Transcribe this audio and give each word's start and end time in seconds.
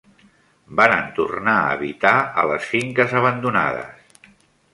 Varen 0.79 1.11
tornar 1.19 1.55
a 1.57 1.67
habitar 1.75 2.15
a 2.45 2.47
les 2.53 2.67
finques 2.73 3.15
abandonades. 3.21 4.35